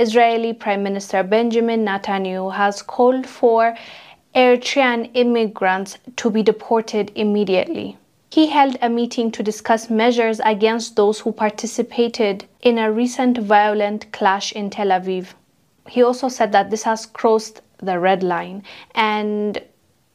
Israeli 0.00 0.54
Prime 0.54 0.82
Minister 0.82 1.22
Benjamin 1.22 1.84
Netanyahu 1.84 2.54
has 2.54 2.80
called 2.80 3.26
for 3.26 3.76
Eritrean 4.34 5.10
immigrants 5.12 5.98
to 6.16 6.30
be 6.30 6.42
deported 6.42 7.12
immediately. 7.14 7.98
He 8.30 8.46
held 8.46 8.78
a 8.80 8.88
meeting 8.88 9.30
to 9.32 9.42
discuss 9.42 9.90
measures 9.90 10.40
against 10.42 10.96
those 10.96 11.20
who 11.20 11.32
participated 11.32 12.46
in 12.62 12.78
a 12.78 12.90
recent 12.90 13.36
violent 13.36 14.10
clash 14.10 14.52
in 14.52 14.70
Tel 14.70 14.86
Aviv. 14.86 15.34
He 15.86 16.02
also 16.02 16.28
said 16.28 16.50
that 16.52 16.70
this 16.70 16.84
has 16.84 17.04
crossed 17.04 17.60
the 17.76 17.98
red 17.98 18.22
line 18.22 18.62
and 18.94 19.62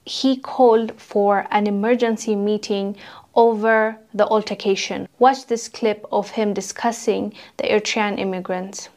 he 0.04 0.36
called 0.38 1.00
for 1.00 1.46
an 1.52 1.68
emergency 1.68 2.36
meeting 2.36 2.98
over 3.36 4.00
the 4.16 4.26
altercation. 4.26 5.08
Watch 5.20 5.46
this 5.46 5.68
clip 5.68 6.08
of 6.12 6.32
him 6.32 6.56
discussing 6.56 7.36
the 7.58 7.66
Eritrean 7.66 8.18
immigrants. 8.18 8.90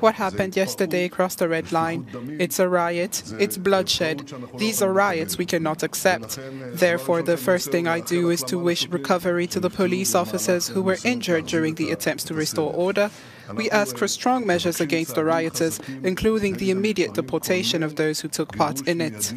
What 0.00 0.16
happened 0.16 0.56
yesterday 0.56 1.08
crossed 1.08 1.38
the 1.38 1.48
red 1.48 1.72
line. 1.72 2.06
It's 2.38 2.58
a 2.58 2.68
riot. 2.68 3.22
It's 3.38 3.56
bloodshed. 3.56 4.30
These 4.58 4.82
are 4.82 4.92
riots 4.92 5.38
we 5.38 5.46
cannot 5.46 5.82
accept. 5.82 6.38
Therefore, 6.72 7.22
the 7.22 7.36
first 7.36 7.70
thing 7.70 7.86
I 7.86 8.00
do 8.00 8.30
is 8.30 8.42
to 8.44 8.58
wish 8.58 8.88
recovery 8.88 9.46
to 9.48 9.60
the 9.60 9.70
police 9.70 10.14
officers 10.14 10.68
who 10.68 10.82
were 10.82 10.98
injured 11.04 11.46
during 11.46 11.76
the 11.76 11.90
attempts 11.90 12.24
to 12.24 12.34
restore 12.34 12.72
order. 12.74 13.10
We 13.54 13.70
ask 13.70 13.96
for 13.96 14.08
strong 14.08 14.46
measures 14.46 14.80
against 14.80 15.14
the 15.14 15.24
rioters, 15.24 15.80
including 16.02 16.54
the 16.54 16.70
immediate 16.70 17.14
deportation 17.14 17.82
of 17.82 17.96
those 17.96 18.20
who 18.20 18.28
took 18.28 18.56
part 18.56 18.86
in 18.88 19.00
it. 19.00 19.32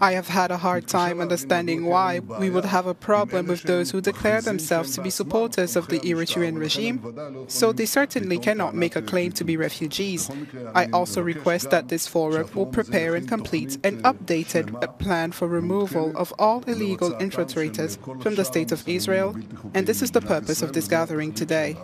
I 0.00 0.12
have 0.12 0.28
had 0.28 0.50
a 0.50 0.56
hard 0.56 0.86
time 0.86 1.20
understanding 1.20 1.86
why 1.86 2.20
we 2.20 2.50
would 2.50 2.64
have 2.64 2.86
a 2.86 2.94
problem 2.94 3.46
with 3.46 3.62
those 3.62 3.90
who 3.90 4.00
declare 4.00 4.40
themselves 4.40 4.94
to 4.94 5.02
be 5.02 5.10
supporters 5.10 5.76
of 5.76 5.88
the 5.88 6.00
Eritrean 6.00 6.58
regime, 6.58 7.46
so 7.48 7.72
they 7.72 7.86
certainly 7.86 8.38
cannot 8.38 8.74
make 8.74 8.96
a 8.96 9.02
claim 9.02 9.32
to 9.32 9.44
be 9.44 9.56
refugees. 9.56 10.30
I 10.74 10.86
also 10.92 11.20
request 11.20 11.70
that 11.70 11.88
this 11.88 12.06
forum 12.06 12.48
will 12.54 12.66
prepare 12.66 13.16
and 13.16 13.28
complete 13.28 13.78
an 13.84 14.02
updated 14.02 14.98
plan 14.98 15.32
for 15.32 15.48
removal 15.48 16.16
of 16.16 16.32
all 16.38 16.62
illegal 16.66 17.10
infiltrators 17.12 17.98
from 18.22 18.34
the 18.36 18.44
State 18.44 18.72
of 18.72 18.88
Israel, 18.88 19.36
and 19.74 19.86
this 19.86 20.00
is 20.00 20.12
the 20.12 20.20
purpose 20.20 20.62
of 20.62 20.72
this 20.72 20.88
gathering 20.88 21.32
today. 21.32 21.76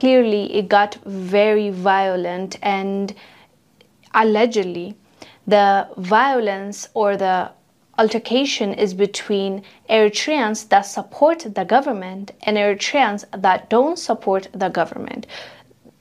Clearly, 0.00 0.52
it 0.54 0.68
got 0.68 0.96
very 1.04 1.70
violent 1.70 2.58
and 2.62 3.14
allegedly 4.12 4.96
the 5.46 5.88
violence 5.96 6.88
or 6.94 7.16
the 7.16 7.50
altercation 7.98 8.72
is 8.72 8.94
between 8.94 9.62
Eritreans 9.90 10.68
that 10.70 10.86
support 10.86 11.46
the 11.54 11.64
government 11.64 12.32
and 12.42 12.56
Eritreans 12.56 13.24
that 13.42 13.68
don't 13.68 13.98
support 13.98 14.48
the 14.52 14.70
government. 14.70 15.26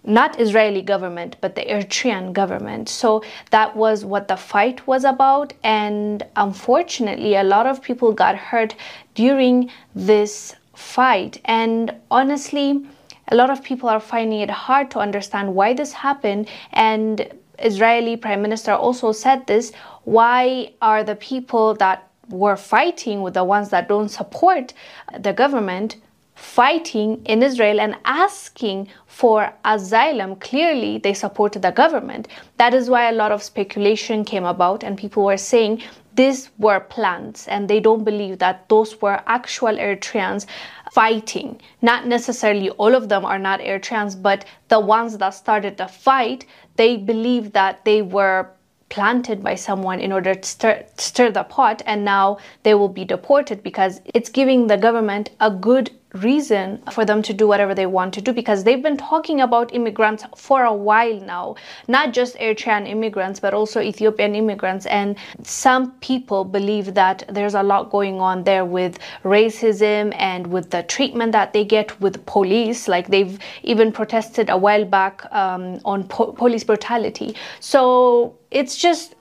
Not 0.05 0.39
Israeli 0.39 0.81
government, 0.81 1.35
but 1.41 1.55
the 1.55 1.65
Eritrean 1.65 2.31
government. 2.31 2.87
So 2.87 3.21
that 3.51 3.75
was 3.75 4.05
what 4.05 4.29
the 4.29 4.37
fight 4.37 4.87
was 4.87 5.03
about. 5.03 5.53
And 5.61 6.25
unfortunately, 6.37 7.35
a 7.35 7.43
lot 7.43 7.67
of 7.67 7.81
people 7.81 8.13
got 8.13 8.35
hurt 8.37 8.75
during 9.13 9.69
this 9.93 10.55
fight. 10.73 11.41
And 11.43 11.93
honestly, 12.09 12.85
a 13.27 13.35
lot 13.35 13.49
of 13.49 13.61
people 13.61 13.89
are 13.89 13.99
finding 13.99 14.39
it 14.39 14.49
hard 14.49 14.89
to 14.91 14.99
understand 14.99 15.53
why 15.53 15.73
this 15.73 15.91
happened. 15.91 16.47
And 16.71 17.27
Israeli 17.61 18.17
Prime 18.17 18.41
Minister 18.41 18.73
also 18.73 19.11
said 19.11 19.47
this 19.47 19.71
why 20.03 20.73
are 20.81 21.03
the 21.03 21.15
people 21.15 21.73
that 21.75 22.09
were 22.29 22.55
fighting 22.55 23.21
with 23.21 23.33
the 23.33 23.43
ones 23.43 23.69
that 23.69 23.89
don't 23.89 24.09
support 24.09 24.73
the 25.19 25.33
government 25.33 25.97
fighting 26.39 27.21
in 27.25 27.43
Israel 27.43 27.81
and 27.81 27.95
asking 28.05 28.87
for 29.07 29.53
asylum. 29.65 30.37
Clearly, 30.37 30.97
they 30.97 31.13
supported 31.13 31.61
the 31.61 31.71
government. 31.71 32.29
That 32.57 32.73
is 32.73 32.89
why 32.89 33.09
a 33.09 33.11
lot 33.11 33.33
of 33.33 33.43
speculation 33.43 34.23
came 34.23 34.45
about, 34.45 34.83
and 34.83 34.97
people 34.97 35.25
were 35.25 35.37
saying 35.37 35.83
these 36.19 36.49
were 36.57 36.81
plans, 36.81 37.47
and 37.47 37.69
they 37.69 37.79
don't 37.79 38.03
believe 38.03 38.39
that 38.39 38.67
those 38.67 39.01
were 39.01 39.23
actual 39.25 39.77
Eritreans 39.77 40.45
fighting. 40.91 41.61
Not 41.81 42.07
necessarily 42.07 42.69
all 42.71 42.93
of 42.93 43.07
them 43.07 43.23
are 43.23 43.39
not 43.39 43.61
Eritreans, 43.61 44.21
but 44.21 44.43
the 44.67 44.81
ones 44.81 45.17
that 45.19 45.29
started 45.29 45.77
the 45.77 45.87
fight, 45.87 46.45
they 46.75 46.97
believe 46.97 47.53
that 47.53 47.85
they 47.85 48.01
were 48.01 48.49
planted 48.89 49.41
by 49.41 49.55
someone 49.55 50.01
in 50.01 50.11
order 50.11 50.35
to 50.35 50.49
stir, 50.49 50.85
stir 50.97 51.31
the 51.31 51.43
pot 51.43 51.81
and 51.85 52.03
now 52.03 52.37
they 52.63 52.73
will 52.73 52.89
be 52.89 53.05
deported 53.05 53.63
because 53.63 54.01
it's 54.13 54.29
giving 54.29 54.67
the 54.67 54.77
government 54.77 55.29
a 55.39 55.49
good 55.49 55.89
reason 56.13 56.81
for 56.91 57.05
them 57.05 57.21
to 57.21 57.33
do 57.33 57.47
whatever 57.47 57.75
they 57.75 57.85
want 57.85 58.13
to 58.15 58.21
do 58.21 58.33
because 58.33 58.63
they've 58.63 58.81
been 58.81 58.97
talking 58.97 59.41
about 59.41 59.73
immigrants 59.73 60.23
for 60.35 60.63
a 60.63 60.73
while 60.73 61.19
now. 61.21 61.55
Not 61.87 62.13
just 62.13 62.35
eritrean 62.37 62.87
immigrants 62.87 63.39
but 63.39 63.53
also 63.53 63.79
ethiopian 63.79 64.35
immigrants. 64.35 64.85
And 64.87 65.17
some 65.43 65.91
people 65.99 66.43
believe 66.43 66.93
that 66.95 67.23
there's 67.29 67.53
a 67.53 67.63
lot 67.63 67.91
going 67.91 68.19
on 68.19 68.43
there 68.43 68.65
with 68.65 68.97
racism 69.23 70.15
and 70.17 70.47
with 70.47 70.71
the 70.71 70.83
treatment 70.83 71.31
that 71.33 71.53
they 71.53 71.63
get 71.63 71.99
with 72.01 72.25
police. 72.25 72.87
Like 72.87 73.07
they've 73.07 73.37
even 73.63 73.91
protested 73.91 74.49
a 74.49 74.57
while 74.57 74.85
back 74.85 75.31
um, 75.31 75.79
on 75.85 76.07
po- 76.07 76.31
police 76.31 76.63
brutality. 76.63 77.35
So 77.59 78.35
it's 78.51 78.75
just 78.75 79.15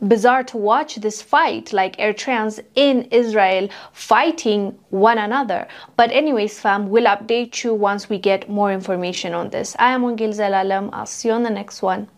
bizarre 0.00 0.44
to 0.44 0.56
watch 0.56 0.96
this 0.96 1.22
fight, 1.22 1.72
like 1.72 1.96
Eritreans 1.96 2.60
in 2.74 3.02
Israel 3.10 3.68
fighting 3.92 4.78
one 4.90 5.18
another. 5.18 5.66
But 5.96 6.10
anyways, 6.12 6.58
fam, 6.60 6.88
we'll 6.90 7.06
update 7.06 7.64
you 7.64 7.74
once 7.74 8.08
we 8.08 8.18
get 8.18 8.48
more 8.48 8.72
information 8.72 9.34
on 9.34 9.50
this. 9.50 9.76
I 9.78 9.92
am 9.92 10.02
Wongel 10.02 10.34
Zelalem. 10.34 10.90
I'll 10.92 11.06
see 11.06 11.28
you 11.28 11.34
on 11.34 11.42
the 11.42 11.50
next 11.50 11.82
one. 11.82 12.08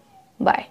Bye. 0.40 0.68